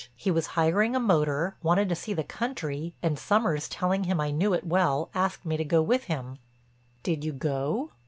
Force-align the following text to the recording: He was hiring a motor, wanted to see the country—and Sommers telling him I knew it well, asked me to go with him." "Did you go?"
He 0.15 0.31
was 0.31 0.47
hiring 0.57 0.95
a 0.95 0.99
motor, 0.99 1.57
wanted 1.61 1.87
to 1.89 1.95
see 1.95 2.11
the 2.13 2.23
country—and 2.23 3.19
Sommers 3.19 3.69
telling 3.69 4.05
him 4.05 4.19
I 4.19 4.31
knew 4.31 4.51
it 4.51 4.65
well, 4.65 5.11
asked 5.13 5.45
me 5.45 5.57
to 5.57 5.63
go 5.63 5.83
with 5.83 6.05
him." 6.05 6.39
"Did 7.03 7.23
you 7.23 7.33
go?" 7.33 7.91